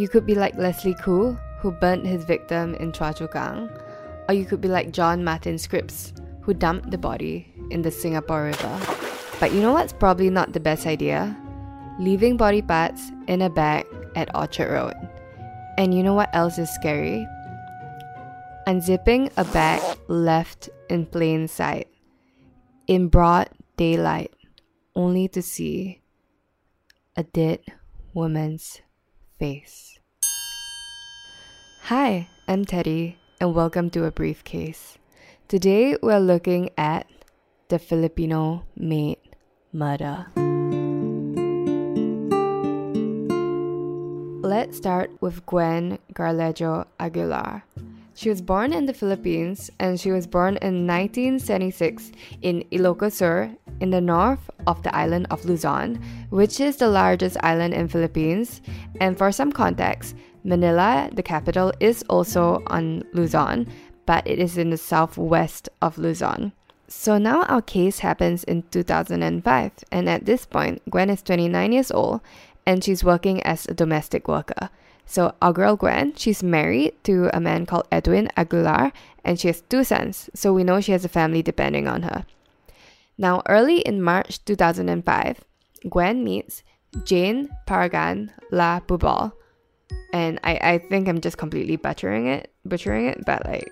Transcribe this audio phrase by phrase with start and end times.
[0.00, 3.68] You could be like Leslie Khoo, who burnt his victim in Choa Chu Kang,
[4.26, 8.44] or you could be like John Martin Scripps, who dumped the body in the Singapore
[8.44, 8.80] River.
[9.38, 11.36] But you know what's probably not the best idea?
[11.98, 13.84] Leaving body parts in a bag
[14.16, 14.96] at Orchard Road.
[15.76, 17.28] And you know what else is scary?
[18.66, 21.88] Unzipping a bag left in plain sight,
[22.86, 24.32] in broad daylight,
[24.96, 26.00] only to see
[27.16, 27.60] a dead
[28.14, 28.80] woman's
[29.38, 29.99] face.
[31.90, 34.96] Hi, I'm Teddy, and welcome to A Briefcase.
[35.48, 37.08] Today we're looking at
[37.66, 39.18] the Filipino maid
[39.72, 40.26] murder.
[44.40, 47.64] Let's start with Guen Garlejo Aguilar.
[48.14, 53.50] She was born in the Philippines and she was born in 1976 in Ilocos Sur
[53.80, 55.98] in the north of the island of Luzon,
[56.30, 58.62] which is the largest island in Philippines.
[59.00, 63.66] And for some context, Manila, the capital, is also on Luzon,
[64.06, 66.52] but it is in the southwest of Luzon.
[66.88, 71.90] So now our case happens in 2005, and at this point, Guen is 29 years
[71.90, 72.20] old
[72.66, 74.70] and she's working as a domestic worker.
[75.06, 78.92] So our girl Guen, she's married to a man called Edwin Aguilar,
[79.24, 80.30] and she has two sons.
[80.34, 82.24] So we know she has a family depending on her.
[83.18, 85.44] Now, early in March 2005,
[85.88, 86.62] Guen meets
[87.04, 89.32] Jane Paragan La Bubal.
[90.12, 93.70] And I, I think I'm just completely butchering it, butchering it, but like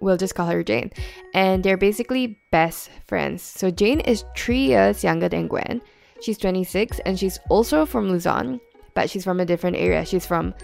[0.00, 0.90] we'll just call her Jane.
[1.32, 3.42] And they're basically best friends.
[3.42, 5.80] So Jane is three years younger than Guen.
[6.20, 8.60] She's 26 and she's also from Luzon
[8.94, 10.04] but she's from a different area.
[10.06, 10.54] She's from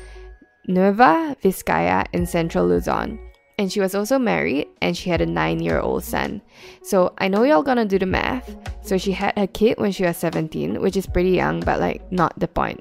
[0.66, 3.18] Nueva Vizcaya in central Luzon.
[3.58, 6.40] And she was also married and she had a nine year old son.
[6.82, 8.56] So I know y'all gonna do the math.
[8.82, 12.10] So she had her kid when she was 17, which is pretty young, but like
[12.10, 12.80] not the point.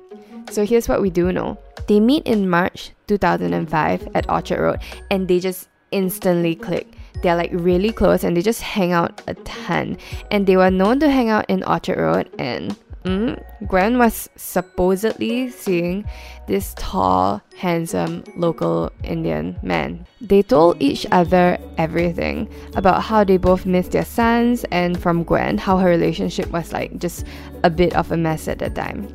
[0.52, 4.80] So here's what we do know they meet in March 2005 at Orchard Road
[5.10, 6.88] and they just instantly click.
[7.22, 9.98] They're like really close and they just hang out a ton.
[10.32, 15.50] And they were known to hang out in Orchard Road and Mm, Guen was supposedly
[15.50, 16.04] seeing
[16.48, 20.06] this tall, handsome local Indian man.
[20.20, 25.58] They told each other everything about how they both missed their sons, and from Guen,
[25.58, 27.26] how her relationship was like just
[27.64, 29.08] a bit of a mess at the time.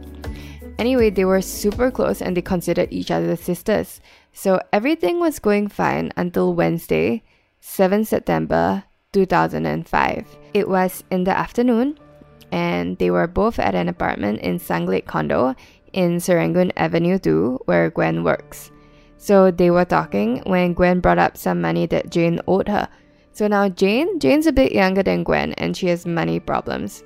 [0.79, 4.01] Anyway, they were super close and they considered each other sisters.
[4.33, 7.23] So everything was going fine until Wednesday,
[7.61, 10.27] 7 September 2005.
[10.53, 11.99] It was in the afternoon
[12.51, 15.55] and they were both at an apartment in Sunglade Condo
[15.93, 18.73] in Serangoon Avenue 2, where Guen works.
[19.17, 22.89] So they were talking when Guen brought up some money that Jane owed her.
[23.33, 27.05] So now Jane, Jane's a bit younger than Guen and she has money problems.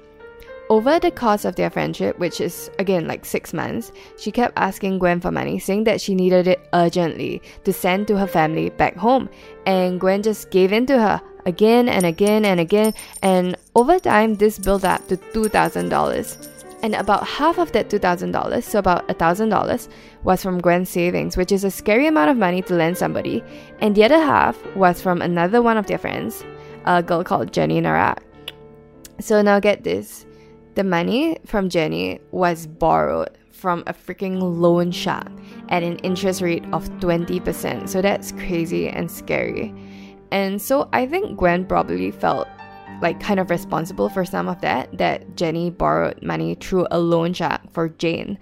[0.71, 4.99] Over the course of their friendship, which is again like six months, she kept asking
[4.99, 8.95] Guen for money, saying that she needed it urgently to send to her family back
[8.95, 9.31] home.
[9.65, 12.93] And Guen just gave in to her again and again and again,
[13.23, 16.49] and over time, this built up to $2,000.
[16.83, 19.89] And about half of that $2,000, so about $1,000,
[20.23, 23.43] was from Guen's savings, which is a scary amount of money to lend somebody,
[23.81, 26.45] and the other half was from another one of their friends,
[26.85, 28.19] a girl called Jenny Narak.
[29.19, 30.25] So now get this
[30.79, 35.27] the money from Jenny was borrowed from a freaking loan shark
[35.71, 37.89] at an interest rate of 20%.
[37.89, 39.75] So that's crazy and scary.
[40.31, 42.47] And so I think Guen probably felt
[43.03, 47.33] like kind of responsible for some of that, that Jenny borrowed money through a loan
[47.33, 48.39] shark for Jane.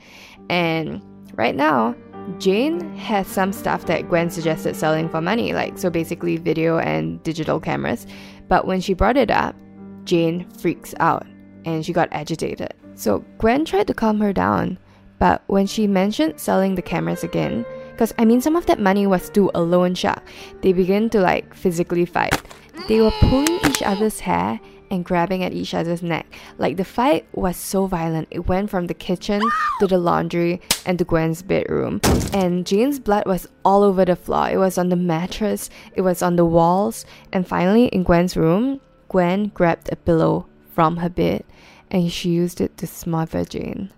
[0.50, 1.02] And
[1.36, 1.96] right now,
[2.38, 7.22] Jane has some stuff that Guen suggested selling for money, like so basically video and
[7.22, 8.06] digital cameras.
[8.46, 9.56] But when she brought it up,
[10.04, 11.26] Jane freaks out
[11.66, 12.72] and she got agitated.
[12.94, 14.78] So Guen tried to calm her down,
[15.18, 19.06] but when she mentioned selling the cameras again, because I mean, some of that money
[19.06, 20.22] was to a loan shark.
[20.62, 22.40] They began to like physically fight.
[22.88, 24.60] They were pulling each other's hair
[24.90, 26.26] and grabbing at each other's neck.
[26.58, 29.42] Like the fight was so violent, it went from the kitchen
[29.80, 32.00] to the laundry and to Guen's bedroom.
[32.32, 34.50] And Jane's blood was all over the floor.
[34.50, 38.80] It was on the mattress, it was on the walls, and finally in Guen's room,
[39.08, 40.46] Guen grabbed a pillow
[40.76, 41.42] from her bed
[41.90, 43.90] and she used it to smother Jane.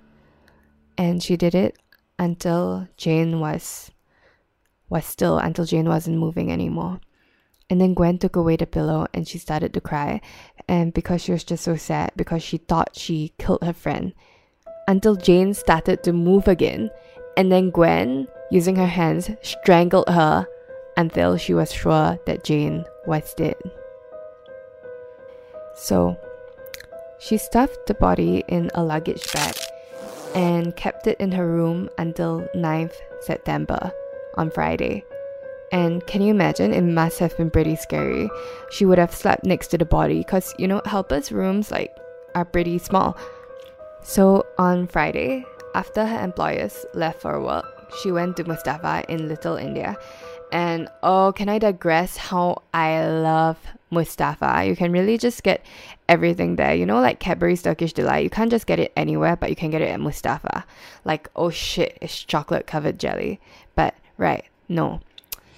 [0.96, 1.76] And she did it
[2.18, 3.90] until Jane was
[4.88, 7.00] was still until Jane wasn't moving anymore.
[7.68, 10.20] And then Guen took away the pillow and she started to cry.
[10.68, 14.14] And because she was just so sad, because she thought she killed her friend.
[14.86, 16.90] Until Jane started to move again.
[17.36, 20.46] And then Guen, using her hands, strangled her
[20.96, 23.56] until she was sure that Jane was dead.
[25.74, 26.16] So,
[27.18, 29.54] she stuffed the body in a luggage bag
[30.34, 33.92] and kept it in her room until 9th September
[34.36, 35.04] on Friday.
[35.72, 36.72] And can you imagine?
[36.72, 38.30] It must have been pretty scary.
[38.70, 41.94] She would have slept next to the body because, you know, helpers' rooms like
[42.34, 43.16] are pretty small.
[44.02, 45.44] So on Friday,
[45.74, 47.66] after her employers left for work,
[48.00, 49.96] she went to Mustafa in Little India.
[50.52, 53.58] And oh, can I digress how I love
[53.90, 54.64] Mustafa?
[54.66, 55.64] You can really just get
[56.08, 56.74] everything there.
[56.74, 59.70] You know, like Cadbury's Turkish Delight, you can't just get it anywhere, but you can
[59.70, 60.64] get it at Mustafa.
[61.04, 63.40] Like, oh shit, it's chocolate covered jelly.
[63.74, 65.00] But, right, no.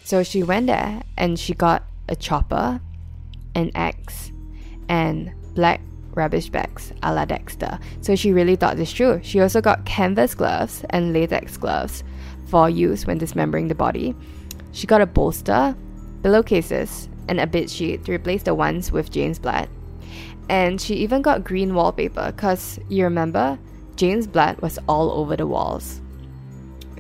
[0.04, 2.81] So she went there and she got a chopper,
[3.54, 4.32] an axe,
[4.88, 5.81] and black
[6.14, 7.78] rubbish bags a la Dexter.
[8.00, 9.20] So she really thought this through.
[9.22, 12.02] She also got canvas gloves and latex gloves
[12.48, 14.14] for use when dismembering the body.
[14.72, 15.76] She got a bolster,
[16.22, 19.69] pillowcases, and a bed sheet to replace the ones with Jane's blood.
[20.49, 23.58] And she even got green wallpaper because you remember,
[23.96, 26.00] Jane's blood was all over the walls.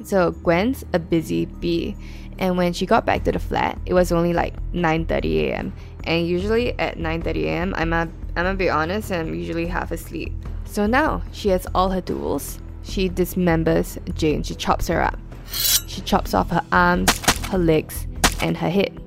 [0.04, 1.96] So Guen's a busy bee
[2.40, 5.72] and when she got back to the flat, it was only like 9:30 a.m.
[6.04, 10.32] And usually at 9:30 a.m., I'm a I'm gonna be honest, I'm usually half asleep.
[10.64, 12.58] So now she has all her tools.
[12.82, 14.42] She dismembers Jane.
[14.42, 15.18] She chops her up.
[15.52, 17.10] She chops off her arms,
[17.50, 18.06] her legs,
[18.40, 18.98] and her head.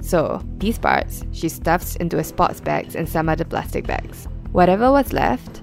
[0.00, 4.26] So these parts she stuffs into a sports bags and some other plastic bags.
[4.50, 5.62] Whatever was left,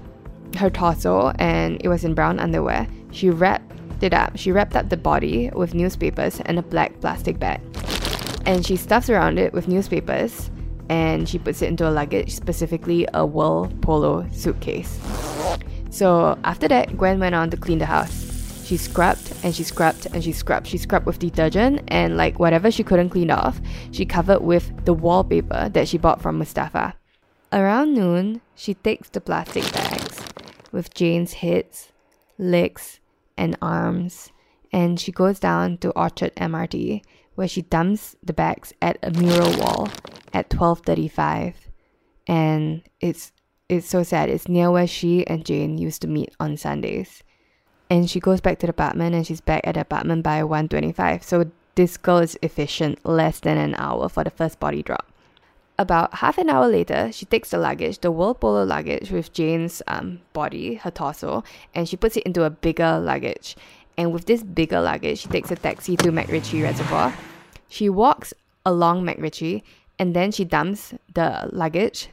[0.56, 3.72] her torso, and it was in brown underwear, she wrapped
[4.02, 7.60] it up, she wrapped up the body with newspapers and a black plastic bag.
[8.46, 10.50] And she stuffs around it with newspapers
[10.88, 14.98] and she puts it into a luggage, specifically a World Polo suitcase.
[15.90, 18.29] So after that, Guen went on to clean the house.
[18.70, 20.68] She scrubbed and she scrubbed and she scrubbed.
[20.68, 24.94] She scrubbed with detergent and like whatever she couldn't clean off, she covered with the
[24.94, 26.94] wallpaper that she bought from Mustafa.
[27.52, 30.22] Around noon, she takes the plastic bags
[30.70, 31.90] with Jane's heads,
[32.38, 33.00] legs,
[33.36, 34.30] and arms,
[34.72, 37.02] and she goes down to Orchard MRT
[37.34, 39.88] where she dumps the bags at a mural wall
[40.32, 41.54] at 12:35
[42.28, 43.32] and it's
[43.68, 47.24] it's so sad it's near where she and Jane used to meet on Sundays
[47.90, 51.22] and she goes back to the apartment and she's back at the apartment by 1:25
[51.22, 55.10] so this girl is efficient less than an hour for the first body drop
[55.80, 59.80] about half an hour later, she takes the luggage, the World Polo luggage with Jane's
[59.86, 61.42] um, body, her torso,
[61.74, 63.56] and she puts it into a bigger luggage.
[63.96, 67.14] And with this bigger luggage, she takes a taxi to MacRitchie Reservoir.
[67.68, 68.34] She walks
[68.66, 69.62] along MacRitchie
[69.98, 72.08] and then she dumps the luggage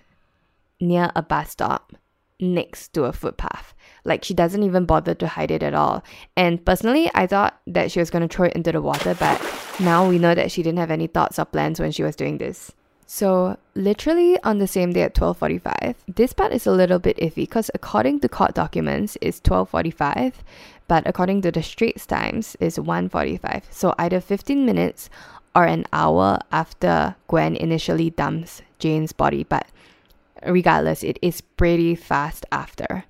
[0.79, 1.91] near a bus stop
[2.39, 3.73] next to a footpath.
[4.03, 6.03] Like she doesn't even bother to hide it at all.
[6.35, 9.41] And personally, I thought that she was going to throw it into the water, but
[9.79, 12.37] now we know that she didn't have any thoughts or plans when she was doing
[12.37, 12.71] this.
[13.09, 15.95] So, literally on the same day at 12:45.
[16.13, 20.43] This part is a little bit iffy because according to court documents it's 12:45,
[20.89, 23.63] but according to the Straits Times it's 1:45.
[23.71, 25.09] So either 15 minutes
[25.55, 29.67] or an hour after Guen initially dumps Jane's body, but
[30.45, 33.05] regardless, it is pretty fast after.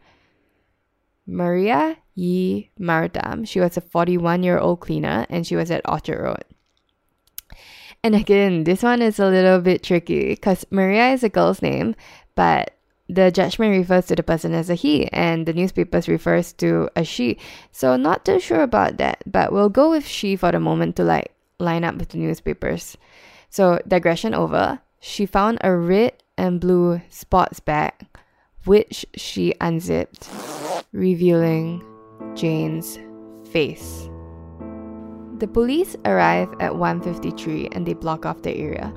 [1.26, 6.22] Maria Yi Martam, she was a 41 year old cleaner and she was at Orchard
[6.22, 6.44] Road.
[8.04, 11.96] And again, this one is a little bit tricky because Maria is a girl's name,
[12.36, 12.72] but
[13.10, 17.04] the judgment refers to the person as a he and the newspapers refers to a
[17.04, 17.38] she.
[17.72, 21.04] So not too sure about that, but we'll go with she for the moment to
[21.04, 22.98] like line up with the newspapers.
[23.50, 24.80] So digression over.
[25.00, 27.94] She found a red and blue sports bag
[28.66, 30.30] which she unzipped,
[30.92, 31.84] revealing
[32.36, 33.00] Jane's
[33.52, 34.10] face.
[35.40, 38.94] The police arrive at 153 and they block off the area.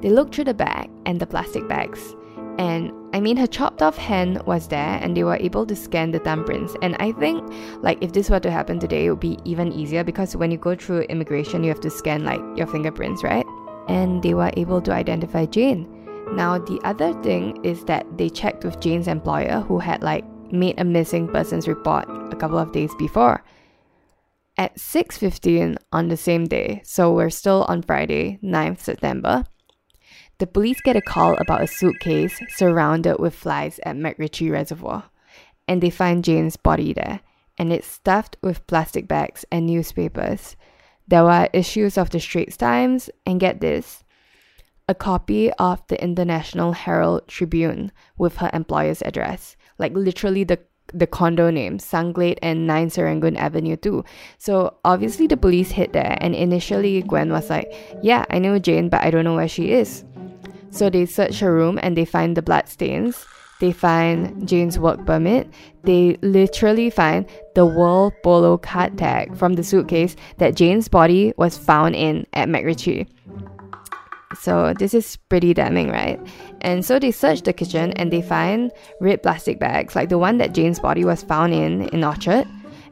[0.00, 2.14] They look through the bag and the plastic bags.
[2.58, 6.10] And I mean, her chopped off hand was there and they were able to scan
[6.10, 6.76] the thumbprints.
[6.82, 7.42] And I think,
[7.82, 10.58] like, if this were to happen today, it would be even easier because when you
[10.58, 13.46] go through immigration, you have to scan, like, your fingerprints, right?
[13.88, 15.88] And they were able to identify Jane.
[16.32, 20.78] Now, the other thing is that they checked with Jane's employer who had, like, made
[20.78, 23.42] a missing persons report a couple of days before.
[24.56, 29.44] At 6:15 on the same day, so we're still on Friday, 9th September,
[30.38, 35.04] the police get a call about a suitcase surrounded with flies at MacRitchie Reservoir,
[35.66, 37.20] and they find Jane's body there,
[37.56, 40.56] and it's stuffed with plastic bags and newspapers.
[41.12, 44.02] There were issues of the Straits Times, and get this
[44.88, 50.60] a copy of the International Herald Tribune with her employer's address, like literally the
[50.94, 54.06] the condo name, Sunglade and 9 Serangoon Avenue two.
[54.38, 57.68] So obviously the police hit there and initially Guen was like,
[58.02, 60.04] yeah, I know Jane, but I don't know where she is.
[60.70, 63.26] So they search her room and they find the blood stains.
[63.62, 65.48] They find Jane's work permit.
[65.84, 71.56] They literally find the World Polo card tag from the suitcase that Jane's body was
[71.56, 73.06] found in at MacRitchie.
[74.40, 76.18] So this is pretty damning, right?
[76.62, 80.38] And so they search the kitchen and they find red plastic bags, like the one
[80.38, 82.48] that Jane's body was found in in Orchard,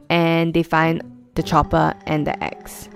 [0.09, 1.03] and they find
[1.35, 2.87] the chopper and the axe.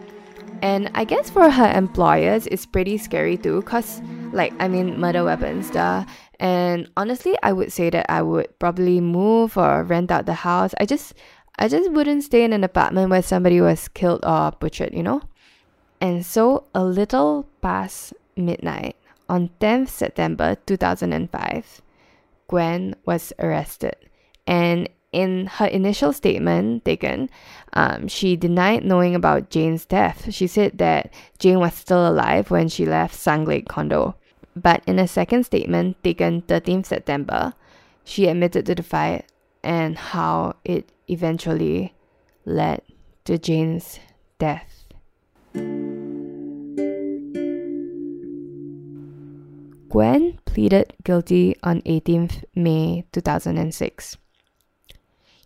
[0.61, 4.01] And I guess for her employers, it's pretty scary too, cause
[4.35, 6.05] like I mean, murder weapons, duh.
[6.39, 10.75] And honestly, I would say that I would probably move or rent out the house.
[10.79, 11.13] I just,
[11.57, 15.21] I just wouldn't stay in an apartment where somebody was killed or butchered, you know.
[16.01, 18.97] And so, a little past midnight
[19.29, 21.81] on 10th September 2005,
[22.49, 23.95] Guen was arrested.
[24.45, 27.29] And in her initial statement taken,
[27.71, 30.33] um, she denied knowing about Jane's death.
[30.33, 34.15] She said that Jane was still alive when she left Sunglade condo.
[34.55, 37.53] But in a second statement taken 13th September,
[38.03, 39.25] she admitted to the fight
[39.63, 41.93] and how it eventually
[42.45, 42.81] led
[43.25, 43.99] to Jane's
[44.39, 44.85] death.
[49.89, 54.17] Guen pleaded guilty on 18th May 2006.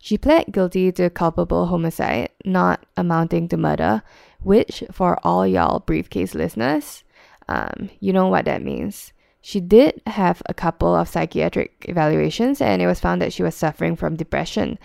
[0.00, 4.02] She pled guilty to culpable homicide, not amounting to murder,
[4.42, 7.04] which, for all y'all briefcase listeners,
[7.50, 9.12] um, you know what that means.
[9.42, 13.54] She did have a couple of psychiatric evaluations, and it was found that she was
[13.54, 14.78] suffering from depression.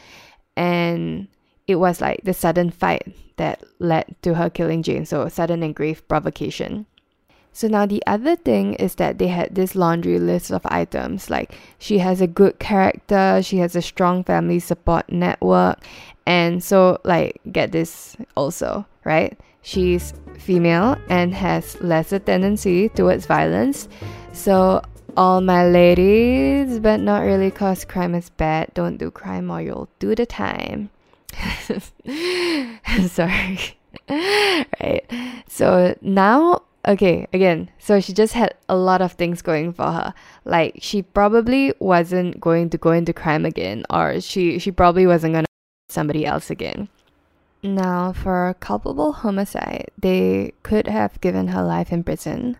[0.57, 1.27] And
[1.67, 3.07] it was like the sudden fight
[3.37, 6.87] that led to her killing Jane, so sudden and grave provocation.
[7.51, 11.55] So now the other thing is that they had this laundry list of items like
[11.79, 15.79] she has a good character, she has a strong family support network,
[16.25, 19.39] and so like get this also, right?
[19.65, 23.89] She's female and has lesser tendency towards violence.
[24.31, 24.83] So
[25.17, 28.69] all my ladies, but not really cause crime is bad.
[28.75, 30.91] Don't do crime or you'll do the time.
[33.07, 33.59] Sorry.
[34.07, 35.03] right.
[35.47, 40.13] So now okay, again, so she just had a lot of things going for her.
[40.45, 45.33] Like she probably wasn't going to go into crime again, or she she probably wasn't
[45.33, 45.47] gonna
[45.89, 46.87] somebody else again.
[47.65, 52.59] Now, for culpable homicide, they could have given her life in prison,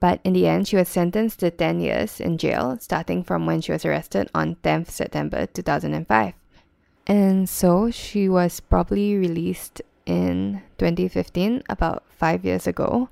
[0.00, 3.60] but in the end, she was sentenced to 10 years in jail, starting from when
[3.60, 6.32] she was arrested on 10th September 2005.
[7.06, 13.10] And so she was probably released in 2015, about five years ago,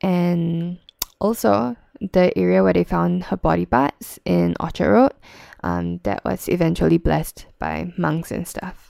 [0.00, 0.78] and
[1.20, 5.14] also the area where they found her body parts in Orchard Road,
[5.64, 8.89] um, that was eventually blessed by monks and stuff.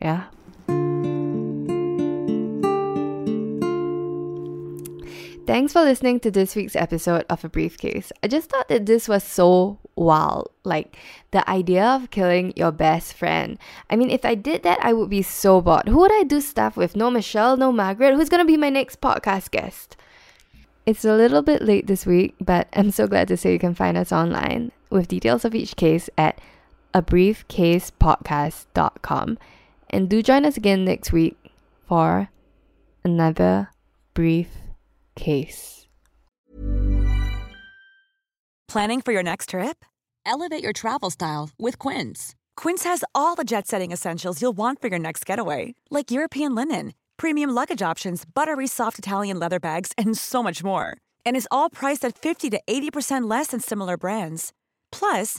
[0.00, 0.24] Yeah.
[5.48, 8.12] Thanks for listening to this week's episode of A Briefcase.
[8.22, 10.50] I just thought that this was so wild.
[10.62, 10.98] Like
[11.30, 13.58] the idea of killing your best friend.
[13.88, 15.88] I mean, if I did that, I would be so bored.
[15.88, 16.96] Who would I do stuff with?
[16.96, 18.14] No Michelle, no Margaret.
[18.14, 19.96] Who's gonna be my next podcast guest?
[20.84, 23.74] It's a little bit late this week, but I'm so glad to say you can
[23.74, 26.38] find us online with details of each case at
[26.92, 29.38] abriefcasepodcast.com.
[29.90, 31.36] And do join us again next week
[31.86, 32.28] for
[33.04, 33.70] another
[34.14, 34.48] brief
[35.14, 35.86] case.
[38.68, 39.84] Planning for your next trip?
[40.26, 42.34] Elevate your travel style with Quince.
[42.56, 46.54] Quince has all the jet setting essentials you'll want for your next getaway, like European
[46.54, 50.96] linen premium luggage options, buttery soft Italian leather bags, and so much more.
[51.26, 54.52] And is all priced at 50 to 80% less than similar brands.
[54.90, 55.38] Plus,